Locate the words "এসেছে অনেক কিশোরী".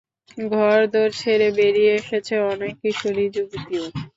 2.01-3.25